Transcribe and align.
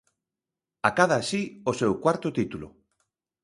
Acada 0.89 1.15
así 1.19 1.41
o 1.69 1.71
seu 1.79 1.91
cuarto 2.03 2.27
título. 2.37 2.67